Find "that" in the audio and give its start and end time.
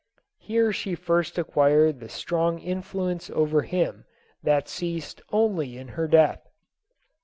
4.41-4.67